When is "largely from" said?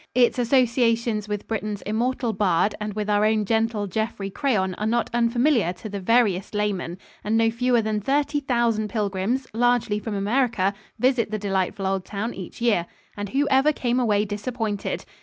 9.53-10.15